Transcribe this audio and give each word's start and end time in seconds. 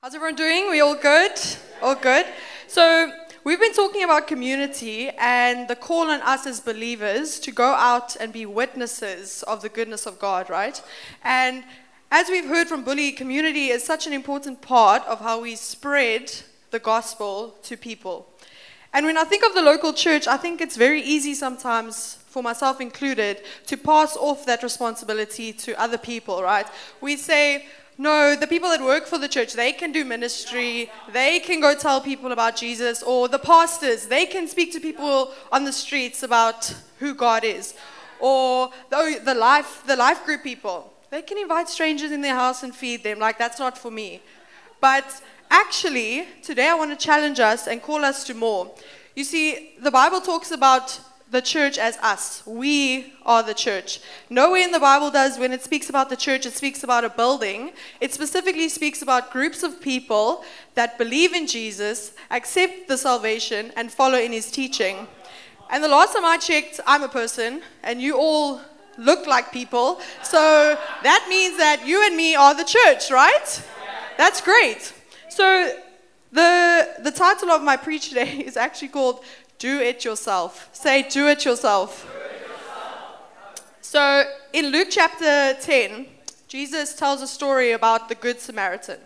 How's 0.00 0.14
everyone 0.14 0.36
doing? 0.36 0.70
We 0.70 0.80
all 0.80 0.94
good? 0.94 1.32
All 1.82 1.96
good? 1.96 2.24
So, 2.68 3.10
we've 3.42 3.58
been 3.58 3.74
talking 3.74 4.04
about 4.04 4.28
community 4.28 5.10
and 5.18 5.66
the 5.66 5.74
call 5.74 6.08
on 6.08 6.20
us 6.20 6.46
as 6.46 6.60
believers 6.60 7.40
to 7.40 7.50
go 7.50 7.72
out 7.72 8.14
and 8.14 8.32
be 8.32 8.46
witnesses 8.46 9.42
of 9.48 9.60
the 9.60 9.68
goodness 9.68 10.06
of 10.06 10.20
God, 10.20 10.48
right? 10.50 10.80
And 11.24 11.64
as 12.12 12.28
we've 12.28 12.46
heard 12.46 12.68
from 12.68 12.84
Bully, 12.84 13.10
community 13.10 13.70
is 13.70 13.82
such 13.82 14.06
an 14.06 14.12
important 14.12 14.62
part 14.62 15.04
of 15.06 15.18
how 15.18 15.40
we 15.40 15.56
spread 15.56 16.32
the 16.70 16.78
gospel 16.78 17.56
to 17.64 17.76
people. 17.76 18.28
And 18.92 19.04
when 19.04 19.18
I 19.18 19.24
think 19.24 19.44
of 19.44 19.54
the 19.54 19.62
local 19.62 19.92
church, 19.92 20.26
I 20.26 20.36
think 20.36 20.60
it's 20.60 20.76
very 20.76 21.02
easy 21.02 21.34
sometimes, 21.34 22.18
for 22.26 22.42
myself 22.42 22.80
included, 22.80 23.42
to 23.66 23.76
pass 23.76 24.16
off 24.16 24.46
that 24.46 24.62
responsibility 24.62 25.52
to 25.52 25.80
other 25.80 25.98
people, 25.98 26.42
right? 26.42 26.66
We 27.00 27.16
say, 27.16 27.66
no, 27.98 28.36
the 28.36 28.46
people 28.46 28.68
that 28.70 28.80
work 28.80 29.06
for 29.06 29.18
the 29.18 29.28
church, 29.28 29.54
they 29.54 29.72
can 29.72 29.92
do 29.92 30.04
ministry, 30.04 30.90
they 31.12 31.40
can 31.40 31.60
go 31.60 31.74
tell 31.74 32.00
people 32.00 32.32
about 32.32 32.56
Jesus, 32.56 33.02
or 33.02 33.28
the 33.28 33.38
pastors, 33.38 34.06
they 34.06 34.24
can 34.24 34.48
speak 34.48 34.72
to 34.72 34.80
people 34.80 35.32
on 35.52 35.64
the 35.64 35.72
streets 35.72 36.22
about 36.22 36.72
who 36.98 37.14
God 37.14 37.44
is, 37.44 37.74
or 38.20 38.70
the, 38.90 39.20
the 39.24 39.34
life, 39.34 39.82
the 39.86 39.96
life 39.96 40.24
group 40.24 40.42
people, 40.42 40.92
they 41.10 41.22
can 41.22 41.38
invite 41.38 41.68
strangers 41.68 42.12
in 42.12 42.20
their 42.20 42.34
house 42.34 42.62
and 42.62 42.74
feed 42.74 43.02
them. 43.02 43.18
Like, 43.18 43.38
that's 43.38 43.58
not 43.58 43.78
for 43.78 43.90
me. 43.90 44.20
But 44.80 45.22
actually, 45.50 46.26
today 46.42 46.68
I 46.68 46.74
want 46.74 46.90
to 46.90 46.96
challenge 46.96 47.40
us 47.40 47.66
and 47.66 47.82
call 47.82 48.04
us 48.04 48.24
to 48.24 48.34
more. 48.34 48.70
You 49.14 49.24
see, 49.24 49.72
the 49.80 49.90
Bible 49.90 50.20
talks 50.20 50.50
about 50.50 51.00
the 51.30 51.42
church 51.42 51.76
as 51.76 51.96
us. 51.98 52.42
We 52.46 53.12
are 53.26 53.42
the 53.42 53.52
church. 53.52 54.00
Nowhere 54.30 54.62
in 54.62 54.72
the 54.72 54.80
Bible 54.80 55.10
does, 55.10 55.38
when 55.38 55.52
it 55.52 55.62
speaks 55.62 55.90
about 55.90 56.08
the 56.08 56.16
church, 56.16 56.46
it 56.46 56.54
speaks 56.54 56.82
about 56.82 57.04
a 57.04 57.10
building. 57.10 57.72
It 58.00 58.14
specifically 58.14 58.68
speaks 58.68 59.02
about 59.02 59.30
groups 59.30 59.62
of 59.62 59.80
people 59.80 60.44
that 60.74 60.96
believe 60.96 61.34
in 61.34 61.46
Jesus, 61.46 62.12
accept 62.30 62.88
the 62.88 62.96
salvation, 62.96 63.72
and 63.76 63.90
follow 63.90 64.18
in 64.18 64.32
his 64.32 64.50
teaching. 64.50 65.06
And 65.70 65.84
the 65.84 65.88
last 65.88 66.14
time 66.14 66.24
I 66.24 66.38
checked, 66.38 66.80
I'm 66.86 67.02
a 67.02 67.08
person, 67.08 67.60
and 67.82 68.00
you 68.00 68.16
all 68.16 68.60
look 68.96 69.26
like 69.26 69.52
people. 69.52 70.00
So 70.22 70.78
that 71.02 71.26
means 71.28 71.58
that 71.58 71.86
you 71.86 72.04
and 72.06 72.16
me 72.16 72.34
are 72.36 72.54
the 72.54 72.64
church, 72.64 73.10
right? 73.10 73.62
That's 74.16 74.40
great. 74.40 74.94
So 75.28 75.74
the, 76.32 76.88
the 77.02 77.10
title 77.10 77.50
of 77.50 77.62
my 77.62 77.76
preach 77.76 78.08
today 78.08 78.38
is 78.46 78.56
actually 78.56 78.88
called 78.88 79.24
Do 79.58 79.80
It 79.80 80.04
Yourself. 80.04 80.68
Say, 80.72 81.02
Do 81.08 81.28
It 81.28 81.44
Yourself. 81.44 82.14
So 83.80 84.24
in 84.52 84.66
Luke 84.66 84.88
chapter 84.90 85.54
10, 85.60 86.06
Jesus 86.46 86.94
tells 86.94 87.22
a 87.22 87.26
story 87.26 87.72
about 87.72 88.08
the 88.08 88.14
Good 88.14 88.40
Samaritan. 88.40 88.98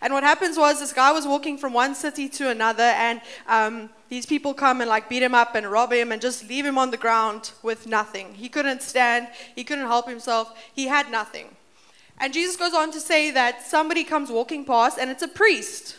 And 0.00 0.14
what 0.14 0.22
happens 0.22 0.56
was 0.56 0.80
this 0.80 0.92
guy 0.92 1.12
was 1.12 1.26
walking 1.26 1.58
from 1.58 1.72
one 1.72 1.94
city 1.94 2.28
to 2.30 2.48
another, 2.48 2.82
and 2.82 3.20
um, 3.46 3.90
these 4.08 4.24
people 4.24 4.54
come 4.54 4.80
and 4.80 4.88
like 4.88 5.08
beat 5.08 5.22
him 5.22 5.34
up 5.34 5.54
and 5.54 5.66
rob 5.66 5.92
him 5.92 6.10
and 6.10 6.22
just 6.22 6.48
leave 6.48 6.64
him 6.64 6.78
on 6.78 6.90
the 6.90 6.96
ground 6.96 7.52
with 7.62 7.86
nothing. 7.86 8.34
He 8.34 8.48
couldn't 8.48 8.82
stand, 8.82 9.28
he 9.54 9.62
couldn't 9.62 9.86
help 9.86 10.08
himself, 10.08 10.56
he 10.72 10.86
had 10.86 11.10
nothing. 11.10 11.54
And 12.20 12.32
Jesus 12.32 12.56
goes 12.56 12.74
on 12.74 12.92
to 12.92 13.00
say 13.00 13.30
that 13.30 13.66
somebody 13.66 14.04
comes 14.04 14.30
walking 14.30 14.64
past, 14.64 14.98
and 14.98 15.10
it's 15.10 15.22
a 15.22 15.28
priest. 15.28 15.96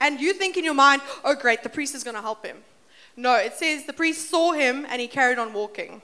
And 0.00 0.20
you 0.20 0.32
think 0.32 0.56
in 0.56 0.64
your 0.64 0.74
mind, 0.74 1.02
oh, 1.24 1.34
great, 1.34 1.62
the 1.62 1.68
priest 1.68 1.94
is 1.94 2.04
going 2.04 2.14
to 2.14 2.22
help 2.22 2.46
him. 2.46 2.58
No, 3.16 3.34
it 3.34 3.54
says 3.54 3.84
the 3.84 3.92
priest 3.92 4.30
saw 4.30 4.52
him 4.52 4.86
and 4.88 5.00
he 5.00 5.08
carried 5.08 5.38
on 5.38 5.52
walking. 5.52 6.02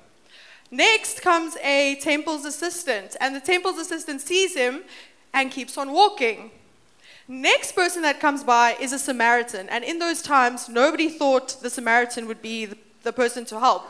Next 0.71 1.21
comes 1.21 1.57
a 1.63 1.97
temple's 1.97 2.47
assistant, 2.47 3.17
and 3.21 3.37
the 3.37 3.41
temple's 3.41 3.77
assistant 3.77 4.23
sees 4.23 4.57
him 4.57 4.83
and 5.35 5.51
keeps 5.51 5.77
on 5.77 5.93
walking. 5.93 6.51
Next 7.29 7.73
person 7.73 8.01
that 8.03 8.21
comes 8.21 8.43
by 8.43 8.77
is 8.81 8.93
a 8.93 8.99
Samaritan, 8.99 9.69
and 9.69 9.85
in 9.85 9.99
those 9.99 10.23
times, 10.23 10.71
nobody 10.71 11.11
thought 11.11 11.61
the 11.61 11.69
Samaritan 11.69 12.27
would 12.27 12.41
be 12.41 12.65
the, 13.03 13.13
person 13.13 13.45
to 13.47 13.61
help. 13.61 13.85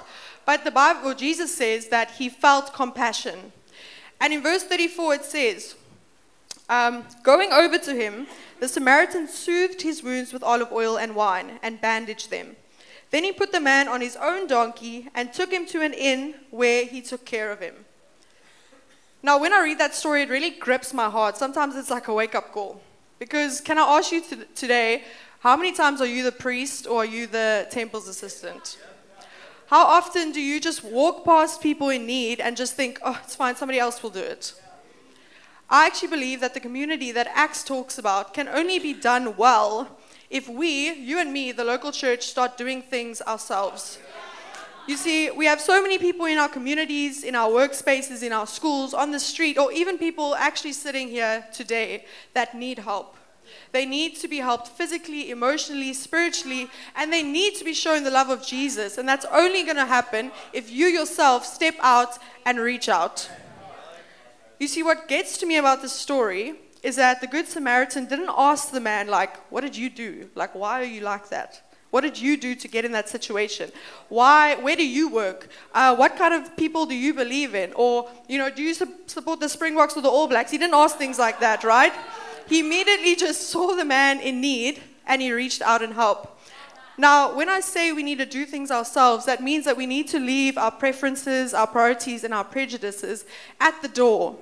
But 0.44 0.64
the 0.64 0.70
Bible, 0.72 1.14
Jesus 1.14 1.54
says 1.54 1.88
that 1.88 2.10
he 2.12 2.28
felt 2.28 2.74
compassion. 2.74 3.52
And 4.22 4.32
in 4.32 4.40
verse 4.40 4.62
34, 4.62 5.14
it 5.14 5.24
says, 5.24 5.74
um, 6.68 7.04
Going 7.24 7.50
over 7.52 7.76
to 7.76 7.92
him, 7.92 8.28
the 8.60 8.68
Samaritan 8.68 9.26
soothed 9.26 9.82
his 9.82 10.04
wounds 10.04 10.32
with 10.32 10.44
olive 10.44 10.70
oil 10.70 10.96
and 10.96 11.16
wine 11.16 11.58
and 11.60 11.80
bandaged 11.80 12.30
them. 12.30 12.54
Then 13.10 13.24
he 13.24 13.32
put 13.32 13.50
the 13.50 13.60
man 13.60 13.88
on 13.88 14.00
his 14.00 14.14
own 14.14 14.46
donkey 14.46 15.08
and 15.12 15.32
took 15.32 15.50
him 15.52 15.66
to 15.66 15.82
an 15.82 15.92
inn 15.92 16.36
where 16.50 16.84
he 16.86 17.02
took 17.02 17.24
care 17.24 17.50
of 17.50 17.58
him. 17.58 17.74
Now, 19.24 19.40
when 19.40 19.52
I 19.52 19.60
read 19.64 19.78
that 19.78 19.92
story, 19.92 20.22
it 20.22 20.30
really 20.30 20.50
grips 20.50 20.94
my 20.94 21.10
heart. 21.10 21.36
Sometimes 21.36 21.74
it's 21.74 21.90
like 21.90 22.06
a 22.06 22.14
wake 22.14 22.36
up 22.36 22.52
call. 22.52 22.80
Because, 23.18 23.60
can 23.60 23.76
I 23.76 23.82
ask 23.82 24.12
you 24.12 24.20
to, 24.20 24.44
today, 24.54 25.02
how 25.40 25.56
many 25.56 25.72
times 25.72 26.00
are 26.00 26.06
you 26.06 26.22
the 26.22 26.32
priest 26.32 26.86
or 26.86 26.98
are 27.02 27.04
you 27.04 27.26
the 27.26 27.66
temple's 27.70 28.06
assistant? 28.06 28.78
How 29.72 29.86
often 29.86 30.32
do 30.32 30.40
you 30.42 30.60
just 30.60 30.84
walk 30.84 31.24
past 31.24 31.62
people 31.62 31.88
in 31.88 32.04
need 32.04 32.40
and 32.40 32.58
just 32.58 32.74
think, 32.74 32.98
oh, 33.02 33.18
it's 33.24 33.34
fine, 33.34 33.56
somebody 33.56 33.78
else 33.78 34.02
will 34.02 34.10
do 34.10 34.20
it? 34.20 34.52
I 35.70 35.86
actually 35.86 36.08
believe 36.08 36.40
that 36.42 36.52
the 36.52 36.60
community 36.60 37.10
that 37.12 37.26
Acts 37.32 37.64
talks 37.64 37.96
about 37.96 38.34
can 38.34 38.48
only 38.48 38.78
be 38.78 38.92
done 38.92 39.34
well 39.34 39.98
if 40.28 40.46
we, 40.46 40.92
you 40.92 41.18
and 41.18 41.32
me, 41.32 41.52
the 41.52 41.64
local 41.64 41.90
church, 41.90 42.26
start 42.26 42.58
doing 42.58 42.82
things 42.82 43.22
ourselves. 43.22 43.98
You 44.86 44.98
see, 44.98 45.30
we 45.30 45.46
have 45.46 45.58
so 45.58 45.80
many 45.80 45.96
people 45.96 46.26
in 46.26 46.36
our 46.36 46.50
communities, 46.50 47.24
in 47.24 47.34
our 47.34 47.48
workspaces, 47.48 48.22
in 48.22 48.34
our 48.34 48.46
schools, 48.46 48.92
on 48.92 49.10
the 49.10 49.20
street, 49.20 49.56
or 49.56 49.72
even 49.72 49.96
people 49.96 50.34
actually 50.34 50.74
sitting 50.74 51.08
here 51.08 51.46
today 51.50 52.04
that 52.34 52.54
need 52.54 52.80
help. 52.80 53.16
They 53.72 53.86
need 53.86 54.16
to 54.16 54.28
be 54.28 54.38
helped 54.38 54.68
physically, 54.68 55.30
emotionally, 55.30 55.92
spiritually, 55.92 56.68
and 56.96 57.12
they 57.12 57.22
need 57.22 57.54
to 57.56 57.64
be 57.64 57.74
shown 57.74 58.04
the 58.04 58.10
love 58.10 58.28
of 58.28 58.46
Jesus. 58.46 58.98
And 58.98 59.08
that's 59.08 59.26
only 59.32 59.64
going 59.64 59.76
to 59.76 59.86
happen 59.86 60.30
if 60.52 60.70
you 60.70 60.86
yourself 60.86 61.44
step 61.46 61.76
out 61.80 62.18
and 62.44 62.58
reach 62.58 62.88
out. 62.88 63.30
You 64.58 64.68
see, 64.68 64.82
what 64.82 65.08
gets 65.08 65.38
to 65.38 65.46
me 65.46 65.56
about 65.56 65.82
this 65.82 65.92
story 65.92 66.54
is 66.82 66.96
that 66.96 67.20
the 67.20 67.26
Good 67.26 67.46
Samaritan 67.48 68.06
didn't 68.06 68.30
ask 68.36 68.70
the 68.70 68.80
man, 68.80 69.08
like, 69.08 69.36
what 69.50 69.62
did 69.62 69.76
you 69.76 69.88
do? 69.88 70.30
Like, 70.34 70.54
why 70.54 70.80
are 70.80 70.84
you 70.84 71.00
like 71.00 71.28
that? 71.30 71.62
What 71.92 72.00
did 72.00 72.18
you 72.18 72.38
do 72.38 72.54
to 72.54 72.68
get 72.68 72.86
in 72.86 72.92
that 72.92 73.10
situation? 73.10 73.70
Why? 74.08 74.54
Where 74.54 74.76
do 74.76 74.86
you 74.86 75.10
work? 75.10 75.48
Uh, 75.74 75.94
what 75.94 76.16
kind 76.16 76.32
of 76.32 76.56
people 76.56 76.86
do 76.86 76.94
you 76.94 77.12
believe 77.12 77.54
in? 77.54 77.70
Or, 77.74 78.08
you 78.28 78.38
know, 78.38 78.48
do 78.50 78.62
you 78.62 78.72
su- 78.72 78.94
support 79.06 79.40
the 79.40 79.48
Springboks 79.48 79.94
or 79.94 80.00
the 80.00 80.08
All 80.08 80.26
Blacks? 80.26 80.50
He 80.50 80.56
didn't 80.56 80.74
ask 80.74 80.96
things 80.96 81.18
like 81.18 81.38
that, 81.40 81.64
right? 81.64 81.92
He 82.48 82.60
immediately 82.60 83.16
just 83.16 83.48
saw 83.50 83.74
the 83.74 83.84
man 83.84 84.20
in 84.20 84.40
need 84.40 84.82
and 85.06 85.22
he 85.22 85.32
reached 85.32 85.62
out 85.62 85.82
and 85.82 85.94
helped. 85.94 86.28
Now, 86.98 87.34
when 87.34 87.48
I 87.48 87.60
say 87.60 87.90
we 87.92 88.02
need 88.02 88.18
to 88.18 88.26
do 88.26 88.44
things 88.44 88.70
ourselves, 88.70 89.24
that 89.24 89.42
means 89.42 89.64
that 89.64 89.76
we 89.76 89.86
need 89.86 90.08
to 90.08 90.18
leave 90.18 90.58
our 90.58 90.70
preferences, 90.70 91.54
our 91.54 91.66
priorities, 91.66 92.22
and 92.22 92.34
our 92.34 92.44
prejudices 92.44 93.24
at 93.58 93.80
the 93.80 93.88
door 93.88 94.36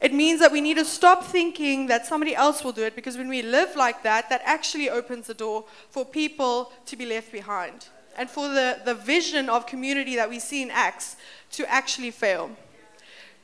it 0.00 0.14
means 0.14 0.40
that 0.40 0.50
we 0.50 0.62
need 0.62 0.78
to 0.78 0.84
stop 0.84 1.24
thinking 1.24 1.86
that 1.88 2.06
somebody 2.06 2.34
else 2.34 2.64
will 2.64 2.72
do 2.72 2.82
it 2.82 2.96
because 2.96 3.18
when 3.18 3.28
we 3.28 3.42
live 3.42 3.76
like 3.76 4.02
that, 4.02 4.30
that 4.30 4.40
actually 4.44 4.88
opens 4.88 5.26
the 5.26 5.34
door 5.34 5.66
for 5.90 6.06
people 6.06 6.72
to 6.86 6.96
be 6.96 7.04
left 7.04 7.30
behind 7.30 7.88
and 8.16 8.30
for 8.30 8.48
the, 8.48 8.80
the 8.84 8.94
vision 8.94 9.50
of 9.50 9.66
community 9.66 10.16
that 10.16 10.28
we 10.28 10.38
see 10.38 10.62
in 10.62 10.70
Acts 10.70 11.16
to 11.52 11.70
actually 11.70 12.10
fail. 12.10 12.50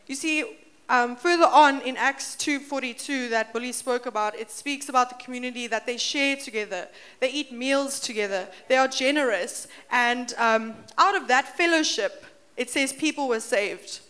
You 0.06 0.14
see, 0.14 0.56
um, 0.88 1.16
further 1.16 1.46
on 1.46 1.80
in 1.82 1.96
Acts 1.96 2.36
2:42 2.36 3.28
that 3.30 3.52
Bully 3.52 3.72
spoke 3.72 4.06
about, 4.06 4.38
it 4.38 4.50
speaks 4.50 4.88
about 4.88 5.08
the 5.08 5.24
community 5.24 5.66
that 5.66 5.86
they 5.86 5.96
share 5.96 6.36
together, 6.36 6.88
they 7.20 7.30
eat 7.30 7.50
meals 7.50 7.98
together, 7.98 8.48
they 8.68 8.76
are 8.76 8.88
generous, 8.88 9.66
and 9.90 10.32
um, 10.38 10.74
out 10.96 11.16
of 11.16 11.26
that 11.28 11.56
fellowship, 11.56 12.24
it 12.56 12.70
says 12.70 12.92
people 12.92 13.28
were 13.28 13.40
saved. 13.40 14.00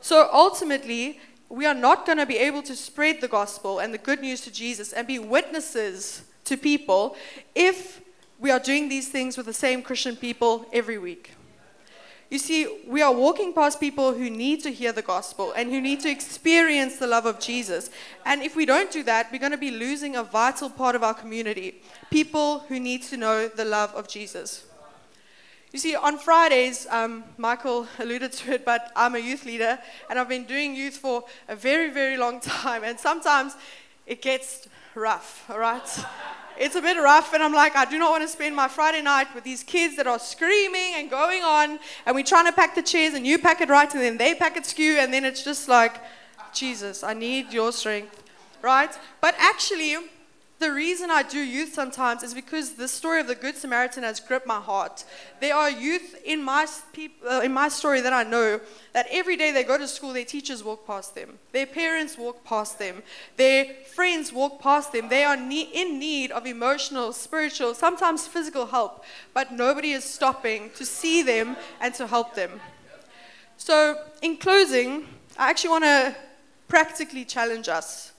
So 0.00 0.28
ultimately, 0.32 1.20
we 1.48 1.66
are 1.66 1.74
not 1.74 2.06
going 2.06 2.18
to 2.18 2.26
be 2.26 2.38
able 2.38 2.62
to 2.62 2.74
spread 2.74 3.20
the 3.20 3.28
gospel 3.28 3.78
and 3.78 3.92
the 3.92 3.98
good 3.98 4.20
news 4.20 4.40
to 4.42 4.50
Jesus 4.50 4.92
and 4.92 5.06
be 5.06 5.18
witnesses 5.18 6.24
to 6.44 6.56
people 6.56 7.16
if 7.54 8.00
we 8.38 8.50
are 8.50 8.58
doing 8.58 8.88
these 8.88 9.08
things 9.08 9.36
with 9.36 9.46
the 9.46 9.52
same 9.52 9.82
Christian 9.82 10.16
people 10.16 10.66
every 10.72 10.98
week. 10.98 11.32
You 12.30 12.38
see, 12.38 12.80
we 12.86 13.02
are 13.02 13.12
walking 13.12 13.52
past 13.52 13.78
people 13.78 14.12
who 14.12 14.30
need 14.30 14.62
to 14.62 14.70
hear 14.70 14.92
the 14.92 15.02
gospel 15.02 15.52
and 15.52 15.70
who 15.70 15.80
need 15.80 16.00
to 16.00 16.10
experience 16.10 16.96
the 16.96 17.06
love 17.06 17.26
of 17.26 17.38
Jesus. 17.38 17.90
And 18.24 18.42
if 18.42 18.56
we 18.56 18.66
don't 18.66 18.90
do 18.90 19.02
that, 19.04 19.30
we're 19.30 19.38
going 19.38 19.52
to 19.52 19.58
be 19.58 19.70
losing 19.70 20.16
a 20.16 20.24
vital 20.24 20.70
part 20.70 20.96
of 20.96 21.02
our 21.02 21.14
community 21.14 21.82
people 22.10 22.60
who 22.68 22.80
need 22.80 23.02
to 23.02 23.16
know 23.16 23.48
the 23.48 23.64
love 23.64 23.92
of 23.94 24.08
Jesus. 24.08 24.64
You 25.72 25.80
see, 25.80 25.96
on 25.96 26.18
Fridays, 26.18 26.86
um, 26.88 27.24
Michael 27.36 27.88
alluded 27.98 28.32
to 28.32 28.52
it, 28.52 28.64
but 28.64 28.92
I'm 28.94 29.16
a 29.16 29.18
youth 29.18 29.44
leader 29.44 29.78
and 30.08 30.18
I've 30.18 30.28
been 30.28 30.44
doing 30.44 30.74
youth 30.74 30.96
for 30.96 31.24
a 31.48 31.56
very, 31.56 31.90
very 31.90 32.16
long 32.16 32.40
time. 32.58 32.84
And 32.84 32.98
sometimes 32.98 33.56
it 34.06 34.22
gets 34.22 34.68
rough, 34.94 35.44
all 35.50 35.58
right? 35.58 36.04
It's 36.56 36.76
a 36.76 36.82
bit 36.82 36.96
rough, 36.96 37.34
and 37.34 37.42
I'm 37.42 37.52
like, 37.52 37.74
I 37.74 37.84
do 37.84 37.98
not 37.98 38.10
want 38.10 38.22
to 38.22 38.28
spend 38.28 38.54
my 38.54 38.68
Friday 38.68 39.02
night 39.02 39.34
with 39.34 39.42
these 39.42 39.64
kids 39.64 39.96
that 39.96 40.06
are 40.06 40.20
screaming 40.20 40.94
and 40.96 41.10
going 41.10 41.42
on, 41.42 41.80
and 42.06 42.14
we're 42.14 42.22
trying 42.22 42.46
to 42.46 42.52
pack 42.52 42.74
the 42.74 42.82
chairs, 42.82 43.14
and 43.14 43.26
you 43.26 43.38
pack 43.38 43.60
it 43.60 43.68
right, 43.68 43.92
and 43.92 44.02
then 44.02 44.18
they 44.18 44.34
pack 44.34 44.56
it 44.56 44.64
skew, 44.64 44.98
and 44.98 45.12
then 45.12 45.24
it's 45.24 45.42
just 45.42 45.68
like, 45.68 46.00
Jesus, 46.52 47.02
I 47.02 47.12
need 47.12 47.52
your 47.52 47.72
strength, 47.72 48.22
right? 48.62 48.96
But 49.20 49.34
actually, 49.38 49.96
the 50.60 50.72
reason 50.72 51.10
I 51.10 51.22
do 51.22 51.40
youth 51.40 51.74
sometimes 51.74 52.22
is 52.22 52.32
because 52.32 52.74
the 52.74 52.86
story 52.86 53.20
of 53.20 53.26
the 53.26 53.34
Good 53.34 53.56
Samaritan 53.56 54.04
has 54.04 54.20
gripped 54.20 54.46
my 54.46 54.60
heart. 54.60 55.04
There 55.40 55.54
are 55.54 55.68
youth 55.68 56.16
in 56.24 56.42
my, 56.42 56.66
peop- 56.92 57.22
uh, 57.28 57.40
in 57.44 57.52
my 57.52 57.68
story 57.68 58.00
that 58.00 58.12
I 58.12 58.22
know 58.22 58.60
that 58.92 59.06
every 59.10 59.36
day 59.36 59.50
they 59.50 59.64
go 59.64 59.76
to 59.76 59.88
school, 59.88 60.12
their 60.12 60.24
teachers 60.24 60.62
walk 60.62 60.86
past 60.86 61.14
them, 61.14 61.38
their 61.52 61.66
parents 61.66 62.16
walk 62.16 62.44
past 62.44 62.78
them, 62.78 63.02
their 63.36 63.66
friends 63.94 64.32
walk 64.32 64.60
past 64.60 64.92
them. 64.92 65.08
They 65.08 65.24
are 65.24 65.36
ne- 65.36 65.70
in 65.72 65.98
need 65.98 66.30
of 66.30 66.46
emotional, 66.46 67.12
spiritual, 67.12 67.74
sometimes 67.74 68.26
physical 68.26 68.66
help, 68.66 69.04
but 69.34 69.52
nobody 69.52 69.92
is 69.92 70.04
stopping 70.04 70.70
to 70.76 70.86
see 70.86 71.22
them 71.22 71.56
and 71.80 71.92
to 71.94 72.06
help 72.06 72.34
them. 72.34 72.60
So, 73.56 74.00
in 74.22 74.36
closing, 74.36 75.08
I 75.36 75.50
actually 75.50 75.70
want 75.70 75.84
to 75.84 76.16
practically 76.68 77.24
challenge 77.24 77.68
us 77.68 78.13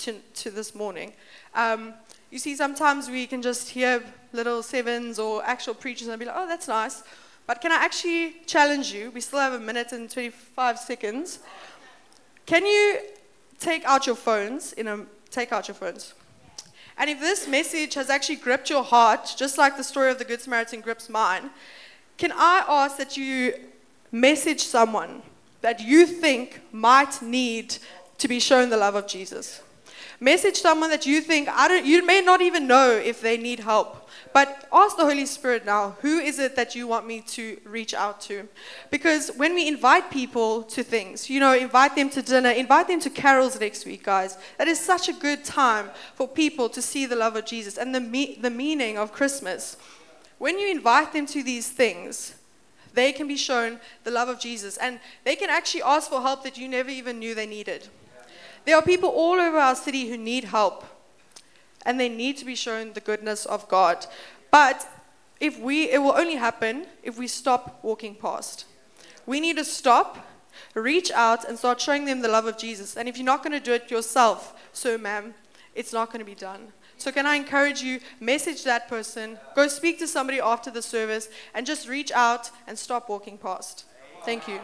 to, 0.00 0.14
to 0.34 0.50
this 0.50 0.74
morning. 0.74 1.12
Um, 1.54 1.94
you 2.30 2.38
see, 2.38 2.54
sometimes 2.54 3.08
we 3.08 3.26
can 3.26 3.42
just 3.42 3.70
hear 3.70 4.02
little 4.32 4.62
sevens 4.62 5.18
or 5.18 5.44
actual 5.44 5.74
preachers 5.74 6.08
and 6.08 6.18
be 6.18 6.26
like, 6.26 6.36
oh, 6.36 6.46
that's 6.46 6.68
nice. 6.68 7.02
But 7.46 7.60
can 7.60 7.72
I 7.72 7.76
actually 7.76 8.36
challenge 8.46 8.92
you? 8.92 9.10
We 9.10 9.20
still 9.20 9.40
have 9.40 9.52
a 9.52 9.58
minute 9.58 9.92
and 9.92 10.08
25 10.08 10.78
seconds. 10.78 11.40
Can 12.46 12.64
you 12.64 13.00
take 13.58 13.84
out 13.84 14.06
your 14.06 14.14
phones? 14.14 14.72
In 14.74 14.86
a, 14.86 15.04
take 15.30 15.52
out 15.52 15.66
your 15.66 15.74
phones. 15.74 16.14
And 16.96 17.10
if 17.10 17.18
this 17.18 17.48
message 17.48 17.94
has 17.94 18.10
actually 18.10 18.36
gripped 18.36 18.70
your 18.70 18.84
heart, 18.84 19.34
just 19.36 19.58
like 19.58 19.76
the 19.76 19.82
story 19.84 20.10
of 20.10 20.18
the 20.18 20.24
Good 20.24 20.40
Samaritan 20.40 20.80
grips 20.80 21.08
mine, 21.08 21.50
can 22.18 22.30
I 22.32 22.64
ask 22.68 22.98
that 22.98 23.16
you 23.16 23.54
message 24.12 24.60
someone 24.60 25.22
that 25.62 25.80
you 25.80 26.06
think 26.06 26.60
might 26.72 27.22
need 27.22 27.78
to 28.18 28.28
be 28.28 28.38
shown 28.38 28.70
the 28.70 28.76
love 28.76 28.94
of 28.94 29.06
Jesus? 29.06 29.62
Message 30.18 30.56
someone 30.56 30.90
that 30.90 31.06
you 31.06 31.20
think, 31.20 31.48
I 31.48 31.68
don't, 31.68 31.84
you 31.84 32.04
may 32.04 32.20
not 32.20 32.40
even 32.40 32.66
know 32.66 32.90
if 32.90 33.20
they 33.20 33.36
need 33.36 33.60
help. 33.60 34.08
But 34.32 34.68
ask 34.72 34.96
the 34.96 35.04
Holy 35.04 35.26
Spirit 35.26 35.64
now, 35.64 35.96
who 36.02 36.18
is 36.18 36.38
it 36.38 36.54
that 36.54 36.74
you 36.74 36.86
want 36.86 37.06
me 37.06 37.20
to 37.22 37.60
reach 37.64 37.94
out 37.94 38.20
to? 38.22 38.48
Because 38.90 39.30
when 39.36 39.54
we 39.54 39.66
invite 39.66 40.10
people 40.10 40.62
to 40.64 40.84
things, 40.84 41.28
you 41.28 41.40
know, 41.40 41.52
invite 41.52 41.96
them 41.96 42.10
to 42.10 42.22
dinner, 42.22 42.50
invite 42.50 42.86
them 42.86 43.00
to 43.00 43.10
carols 43.10 43.58
next 43.58 43.86
week, 43.86 44.04
guys. 44.04 44.38
That 44.58 44.68
is 44.68 44.78
such 44.78 45.08
a 45.08 45.12
good 45.12 45.44
time 45.44 45.90
for 46.14 46.28
people 46.28 46.68
to 46.68 46.80
see 46.80 47.06
the 47.06 47.16
love 47.16 47.34
of 47.34 47.44
Jesus 47.44 47.76
and 47.76 47.92
the, 47.94 48.00
me- 48.00 48.38
the 48.40 48.50
meaning 48.50 48.98
of 48.98 49.12
Christmas. 49.12 49.76
When 50.38 50.58
you 50.58 50.70
invite 50.70 51.12
them 51.12 51.26
to 51.26 51.42
these 51.42 51.68
things, 51.68 52.34
they 52.94 53.12
can 53.12 53.26
be 53.26 53.36
shown 53.36 53.80
the 54.04 54.10
love 54.10 54.28
of 54.28 54.40
Jesus 54.40 54.76
and 54.76 55.00
they 55.24 55.36
can 55.36 55.50
actually 55.50 55.82
ask 55.82 56.08
for 56.08 56.20
help 56.20 56.44
that 56.44 56.56
you 56.56 56.68
never 56.68 56.90
even 56.90 57.18
knew 57.18 57.34
they 57.34 57.46
needed. 57.46 57.88
There 58.64 58.76
are 58.76 58.82
people 58.82 59.08
all 59.08 59.40
over 59.40 59.58
our 59.58 59.74
city 59.74 60.08
who 60.08 60.16
need 60.16 60.44
help, 60.44 60.84
and 61.84 61.98
they 61.98 62.08
need 62.08 62.36
to 62.38 62.44
be 62.44 62.54
shown 62.54 62.92
the 62.92 63.00
goodness 63.00 63.46
of 63.46 63.68
God. 63.68 64.06
But 64.50 64.86
if 65.40 65.58
we, 65.58 65.90
it 65.90 65.98
will 65.98 66.12
only 66.12 66.36
happen 66.36 66.86
if 67.02 67.18
we 67.18 67.26
stop 67.26 67.78
walking 67.82 68.14
past. 68.14 68.66
We 69.26 69.40
need 69.40 69.56
to 69.56 69.64
stop, 69.64 70.26
reach 70.74 71.10
out, 71.10 71.48
and 71.48 71.58
start 71.58 71.80
showing 71.80 72.04
them 72.04 72.20
the 72.20 72.28
love 72.28 72.46
of 72.46 72.58
Jesus. 72.58 72.96
And 72.96 73.08
if 73.08 73.16
you're 73.16 73.24
not 73.24 73.42
going 73.42 73.52
to 73.52 73.60
do 73.60 73.72
it 73.72 73.90
yourself, 73.90 74.54
so 74.72 74.98
ma'am, 74.98 75.34
it's 75.74 75.92
not 75.92 76.08
going 76.08 76.18
to 76.18 76.24
be 76.24 76.34
done. 76.34 76.72
So, 76.98 77.10
can 77.10 77.24
I 77.24 77.36
encourage 77.36 77.80
you, 77.80 78.00
message 78.20 78.62
that 78.64 78.86
person, 78.86 79.38
go 79.56 79.68
speak 79.68 79.98
to 80.00 80.06
somebody 80.06 80.38
after 80.38 80.70
the 80.70 80.82
service, 80.82 81.30
and 81.54 81.64
just 81.64 81.88
reach 81.88 82.12
out 82.12 82.50
and 82.66 82.78
stop 82.78 83.08
walking 83.08 83.38
past. 83.38 83.86
Thank 84.26 84.46
you. 84.46 84.60